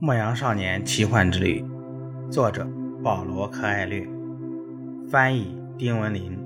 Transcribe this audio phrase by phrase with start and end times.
[0.00, 1.64] 牧羊少年奇幻之旅，
[2.30, 2.64] 作者
[3.02, 4.06] 保罗·柯艾略，
[5.10, 6.38] 翻译丁文林，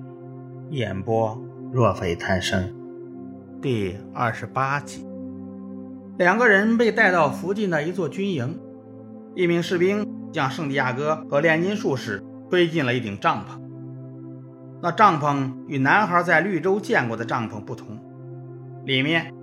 [0.70, 1.38] 演播
[1.70, 2.74] 若非贪生。
[3.60, 5.06] 第二十八集，
[6.16, 8.58] 两个人被带到附近的一座军营，
[9.34, 13.60] 一名士兵将圣地亚哥和炼金术士推进了一顶帐篷。
[14.80, 17.98] 那帐篷与男孩在绿洲见过的帐篷不同，
[18.86, 19.34] 里面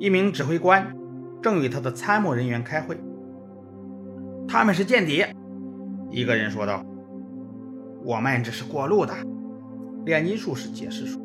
[0.00, 0.92] 一名指挥官
[1.40, 2.98] 正与他的参谋人员开会。
[4.54, 5.34] 他们是间谍，
[6.12, 6.80] 一个人说道
[8.06, 9.12] ：“我们只是过路的。”
[10.06, 11.20] 炼金术士解释说：“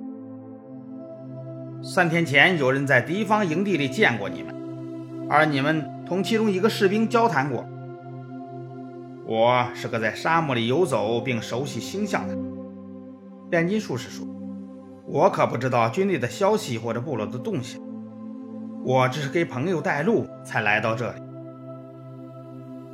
[1.79, 4.55] 三天前有人在敌方营地里见过你们，
[5.29, 7.63] 而你们同其中一个士兵交谈过。
[9.27, 12.35] 我是个在沙漠里游走并熟悉星象的。”
[13.51, 14.25] 炼金术士说
[15.05, 17.79] ：“我可不知道军队的消息或者部落的动向，
[18.83, 21.21] 我只是给朋友带路才来到这里。”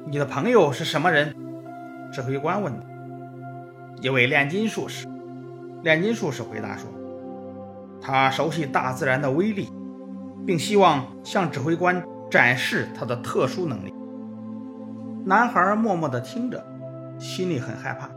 [0.08, 1.36] 你的朋友是什么人？
[2.12, 2.72] 指挥官问。
[4.02, 5.08] 一位炼金术士。
[5.82, 6.88] 炼金术士回答说
[8.00, 9.68] ：“他熟悉大自然的威力，
[10.46, 13.92] 并希望向指挥官展示他的特殊能力。”
[15.26, 16.64] 男孩默默地听着，
[17.18, 18.08] 心里很害怕。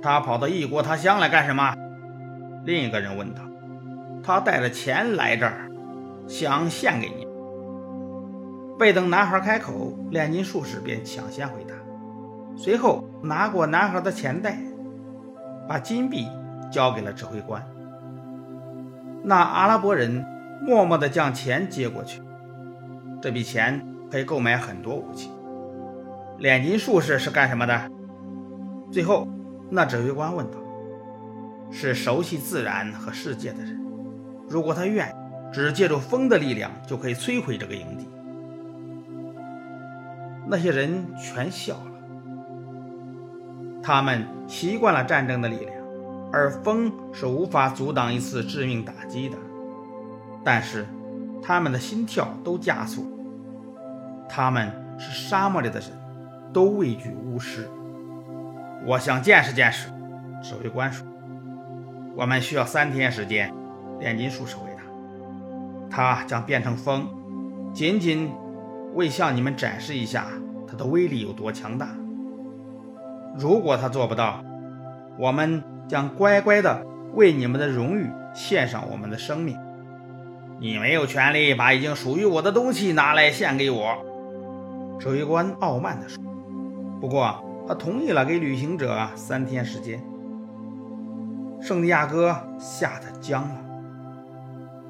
[0.00, 1.74] 他跑到异国他乡来干什么？
[2.64, 3.42] 另一个人问他。
[4.22, 5.68] 他带着钱来这儿，
[6.26, 7.25] 想献给你。
[8.78, 11.74] 未等男孩开口，炼金术士便抢先回答，
[12.56, 14.58] 随后拿过男孩的钱袋，
[15.66, 16.28] 把金币
[16.70, 17.66] 交给了指挥官。
[19.22, 20.22] 那阿拉伯人
[20.60, 22.20] 默默地将钱接过去，
[23.22, 25.30] 这笔钱可以购买很多武器。
[26.38, 27.90] 炼金术士是干什么的？
[28.92, 29.26] 最后，
[29.70, 30.58] 那指挥官问道
[31.72, 33.82] ：“是熟悉自然和世界的人。
[34.50, 35.12] 如果他愿意，
[35.50, 38.06] 只借助风的力量就可以摧毁这个营地。”
[40.48, 41.92] 那些人全笑了。
[43.82, 45.72] 他们习惯了战争的力量，
[46.32, 49.36] 而风是无法阻挡一次致命打击的。
[50.44, 50.86] 但是，
[51.42, 53.06] 他们的心跳都加速。
[54.28, 55.90] 他们是沙漠里的人，
[56.52, 57.68] 都畏惧巫师。
[58.84, 59.88] 我想见识见识。
[60.42, 61.06] 指挥官说
[62.14, 63.52] ：“我们需要三天时间。”
[63.98, 64.82] 炼金术士回答
[65.90, 67.08] ：“他将变成风，
[67.72, 68.30] 仅仅。”
[68.96, 70.26] 为向你们展示一下
[70.66, 71.88] 他的威力有多强大。
[73.38, 74.42] 如果他做不到，
[75.18, 76.84] 我们将乖乖的
[77.14, 79.56] 为你们的荣誉献上我们的生命。
[80.58, 83.96] 你没有权利把已经属于我的东西拿来献给我。”
[84.98, 86.24] 指挥官傲慢地说。
[86.98, 90.02] 不过，他同意了给旅行者三天时间。
[91.60, 93.56] 圣地亚哥吓得僵了。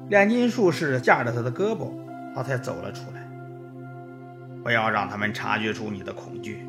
[0.07, 1.89] 炼金术士架着他的胳膊，
[2.33, 3.16] 他才走了出来。
[4.67, 6.67] 不要让他们察觉出你的恐惧，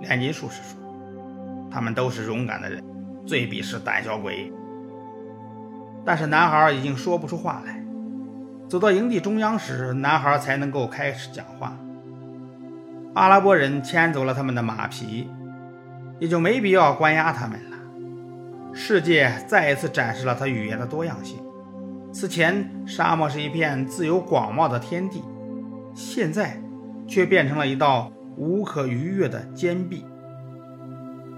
[0.00, 0.80] 炼金术士说
[1.70, 2.82] ：“他们都是勇敢的人，
[3.26, 4.50] 最鄙视胆小鬼。”
[6.06, 7.84] 但是男孩已经说不出话来。
[8.66, 11.76] 走到营地中央时，男孩才能够开始讲话。
[13.12, 15.28] 阿拉伯人牵走了他们的马匹，
[16.18, 17.76] 也就没必要关押他们了。
[18.72, 21.38] 世界再一次展示了他语言的多样性。
[22.10, 25.22] 此前，沙漠是一片自由广袤的天地，
[25.94, 26.58] 现在。
[27.06, 30.04] 却变成了一道无可逾越的坚壁。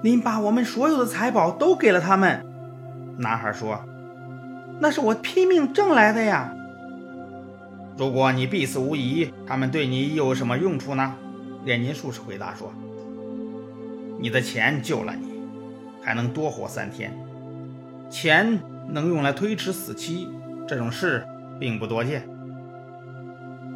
[0.03, 2.45] 您把我们所有的财宝都给了他们，
[3.17, 3.81] 男孩说
[4.81, 6.55] ：“那是我拼命挣来的呀。”
[7.97, 11.15] 如果你必死无疑，他们对你有什么用处呢？
[11.65, 12.73] 炼金术士回答说
[14.21, 15.33] ：“你的钱救了你，
[16.03, 17.17] 还能多活三天。
[18.11, 18.61] 钱
[18.91, 20.29] 能用来推迟死期，
[20.69, 21.25] 这种事
[21.59, 22.29] 并不多见。”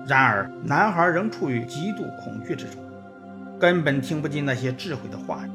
[0.09, 2.81] 然而，男孩仍处于极度恐惧之中，
[3.61, 5.51] 根本听不进那些智慧的话语。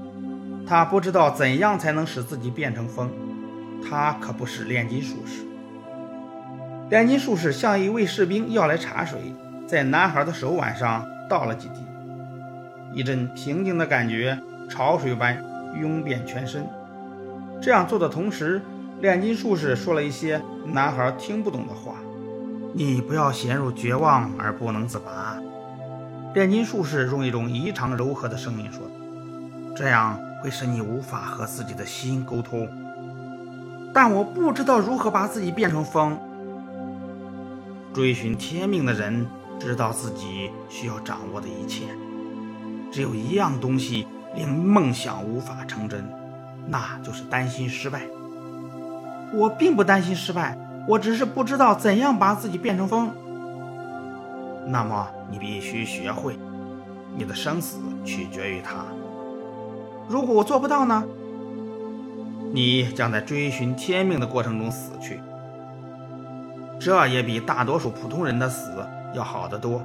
[0.67, 3.09] 他不知道怎样才能使自己变成风。
[3.89, 5.43] 他可不是炼金术士。
[6.89, 9.33] 炼金术士向一位士兵要来茶水，
[9.65, 11.79] 在男孩的手腕上倒了几滴，
[12.93, 14.37] 一阵平静的感觉
[14.69, 15.43] 潮水般
[15.81, 16.63] 涌遍全身。
[17.59, 18.61] 这样做的同时，
[19.01, 21.95] 炼金术士说了一些男孩听不懂的话。
[22.75, 25.37] 你不要陷入绝望而不能自拔。
[26.33, 28.81] 炼金术士用一种异常柔和的声音说
[29.77, 32.67] ：“这样会使你无法和自己的心沟通。”
[33.93, 36.17] 但我不知道如何把自己变成风。
[37.93, 39.27] 追寻天命的人
[39.59, 41.83] 知道自己需要掌握的一切。
[42.91, 46.03] 只有一样东西令梦想无法成真，
[46.67, 48.01] 那就是担心失败。
[49.31, 50.57] 我并不担心失败。
[50.87, 53.11] 我只是不知道怎样把自己变成风。
[54.65, 56.37] 那么你必须学会，
[57.15, 58.85] 你的生死取决于它。
[60.07, 61.03] 如果我做不到呢？
[62.53, 65.19] 你将在追寻天命的过程中死去。
[66.79, 68.71] 这也比大多数普通人的死
[69.13, 69.81] 要好得多，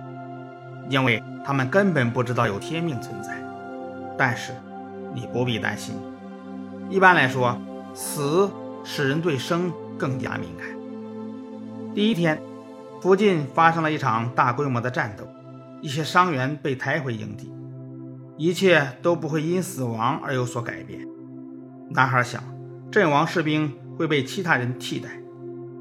[0.89, 3.41] 因为他们根本不知道有天命存在。
[4.17, 4.53] 但是，
[5.15, 5.95] 你不必担心。
[6.91, 7.57] 一般来说，
[7.95, 8.51] 死
[8.85, 10.67] 使人对生更加敏感。
[11.99, 12.41] 第一天，
[13.01, 15.27] 附近发生了一场大规模的战斗，
[15.83, 17.53] 一些伤员被抬回营地。
[18.37, 21.05] 一切都不会因死亡而有所改变。
[21.91, 22.41] 男孩想，
[22.89, 25.09] 阵亡士兵会被其他人替代，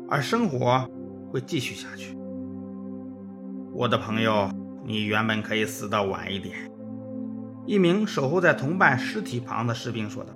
[0.10, 0.90] 而生活
[1.32, 2.18] 会继续下去。
[3.72, 4.50] 我的朋友，
[4.88, 6.56] 你原本可以死得晚一点。
[7.68, 10.34] 一名守候在同伴尸体旁的士兵说道：“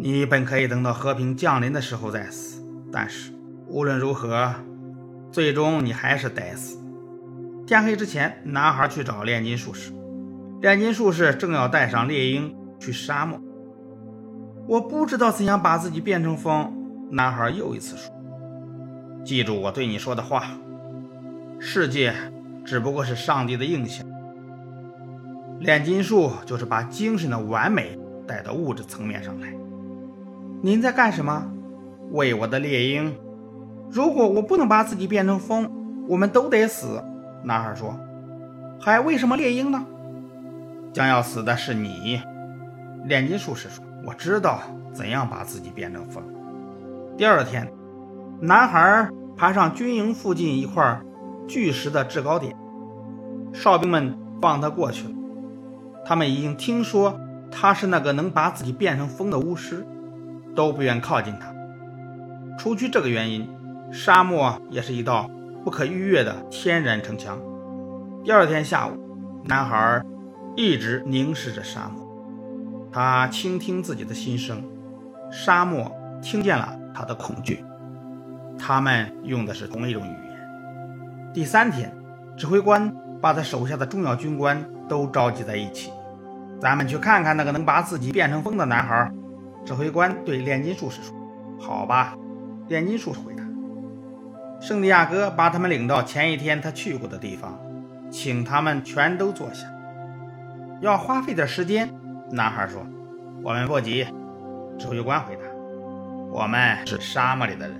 [0.00, 2.60] 你本可以等到和平降临的时候再死，
[2.90, 3.30] 但是
[3.74, 4.54] 无论如何，
[5.32, 6.78] 最终你还是得死。”
[7.66, 9.92] 天黑之前，男孩去找炼金术士。
[10.60, 13.40] 炼金术士正要带上猎鹰去沙漠。
[14.68, 16.72] 我不知道怎样把自己变成风。
[17.10, 18.14] 男孩又一次说
[19.26, 20.44] ：“记住我对你说的话，
[21.58, 22.14] 世界
[22.64, 24.06] 只不过是上帝的映像。
[25.58, 29.52] 炼金术就是把精神的完美带到物质层面上来。
[30.62, 31.50] 您在干什么？
[32.12, 33.12] 为我的猎鹰。
[33.90, 35.70] 如果我不能把自己变成风，
[36.08, 37.02] 我们都得死。”
[37.44, 37.98] 男孩说
[38.80, 39.84] ：“还为什么猎鹰呢？”
[40.92, 42.20] 将要死的是你，
[43.04, 44.60] 炼金术士说：“我知道
[44.92, 46.22] 怎样把自己变成风。”
[47.18, 47.70] 第二天，
[48.40, 51.00] 男孩爬上军营附近一块
[51.46, 52.56] 巨石的制高点，
[53.52, 55.14] 哨兵们放他过去了。
[56.04, 57.18] 他们已经听说
[57.50, 59.86] 他是那个能把自己变成风的巫师，
[60.54, 61.52] 都不愿靠近他。
[62.58, 63.48] 除去这个原因，
[63.92, 65.30] 沙漠也是一道
[65.64, 67.38] 不可逾越的天然城墙。
[68.24, 68.92] 第二天下午，
[69.44, 70.02] 男孩。
[70.56, 74.62] 一直凝视着沙漠，他倾听自己的心声。
[75.28, 75.90] 沙漠
[76.22, 77.64] 听见了他的恐惧，
[78.56, 81.32] 他们用的是同一种语言。
[81.34, 81.92] 第三天，
[82.36, 85.90] 指挥官把他手下的重要军官都召集在一起。
[86.60, 89.12] 咱们去看看那个能把自己变成风的男孩。
[89.64, 91.16] 指挥官对炼金术士说
[91.58, 92.16] ：“好吧。”
[92.70, 93.33] 炼金术士回。
[94.66, 97.60] 圣地亚哥把他们领到前一天他去过的地方，
[98.10, 99.66] 请他们全都坐下。
[100.80, 101.92] 要花费点时间，
[102.30, 102.80] 男孩说
[103.44, 104.06] ：“我们不急。”
[104.80, 105.42] 指挥官回答
[106.32, 107.78] ：“我们是沙漠里的人。”